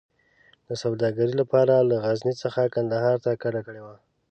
[0.67, 3.95] د سوداګرۍ لپاره له غزني څخه کندهار ته کډه کړې وه.